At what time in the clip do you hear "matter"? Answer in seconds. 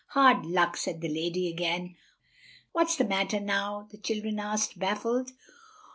3.03-3.39